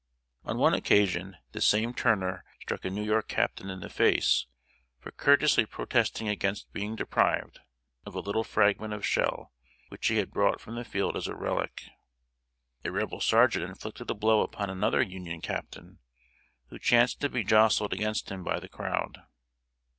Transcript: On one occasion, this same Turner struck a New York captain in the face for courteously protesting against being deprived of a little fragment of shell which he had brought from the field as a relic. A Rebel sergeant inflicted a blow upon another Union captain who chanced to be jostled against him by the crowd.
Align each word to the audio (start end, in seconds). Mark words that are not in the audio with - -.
On 0.45 0.57
one 0.57 0.73
occasion, 0.73 1.37
this 1.51 1.67
same 1.67 1.93
Turner 1.93 2.43
struck 2.63 2.83
a 2.85 2.89
New 2.89 3.03
York 3.03 3.27
captain 3.27 3.69
in 3.69 3.81
the 3.81 3.89
face 3.91 4.47
for 4.99 5.11
courteously 5.11 5.67
protesting 5.67 6.27
against 6.27 6.73
being 6.73 6.95
deprived 6.95 7.59
of 8.03 8.15
a 8.15 8.19
little 8.19 8.43
fragment 8.43 8.95
of 8.95 9.05
shell 9.05 9.53
which 9.89 10.07
he 10.07 10.17
had 10.17 10.31
brought 10.31 10.59
from 10.59 10.73
the 10.73 10.83
field 10.83 11.15
as 11.15 11.27
a 11.27 11.35
relic. 11.35 11.83
A 12.83 12.91
Rebel 12.91 13.21
sergeant 13.21 13.63
inflicted 13.63 14.09
a 14.09 14.15
blow 14.15 14.41
upon 14.41 14.71
another 14.71 15.03
Union 15.03 15.39
captain 15.39 15.99
who 16.69 16.79
chanced 16.79 17.21
to 17.21 17.29
be 17.29 17.43
jostled 17.43 17.93
against 17.93 18.31
him 18.31 18.43
by 18.43 18.59
the 18.59 18.69
crowd. 18.69 19.21